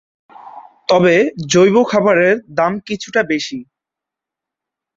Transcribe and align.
তবে 0.89 1.13
জৈব 1.49 1.75
খাবারের 1.83 2.35
দাম 2.51 2.73
কিছুটা 2.87 3.21
বেশি। 3.23 3.59